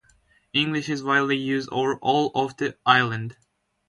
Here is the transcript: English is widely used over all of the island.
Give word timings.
English 0.51 0.89
is 0.89 1.03
widely 1.03 1.37
used 1.37 1.69
over 1.71 1.95
all 1.97 2.31
of 2.33 2.57
the 2.57 2.75
island. 2.87 3.37